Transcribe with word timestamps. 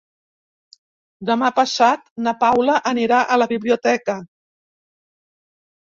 Demà 1.31 1.51
passat 1.59 2.09
na 2.27 2.35
Paula 2.45 2.79
anirà 2.95 3.19
a 3.37 3.41
la 3.43 3.49
biblioteca. 3.55 4.17